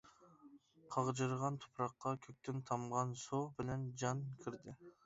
قاغجىرىغان 0.95 1.59
تۇپراققا 1.65 2.15
كۆكتىن 2.27 2.65
تامغان 2.73 3.17
سۇ 3.27 3.47
بىلەن 3.61 3.87
جان 4.05 4.27
كىردى. 4.43 4.81